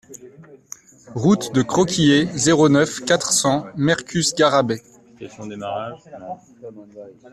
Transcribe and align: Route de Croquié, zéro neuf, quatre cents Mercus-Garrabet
Route 1.13 1.53
de 1.53 1.61
Croquié, 1.61 2.25
zéro 2.35 2.69
neuf, 2.69 3.01
quatre 3.01 3.31
cents 3.33 3.67
Mercus-Garrabet 3.77 4.81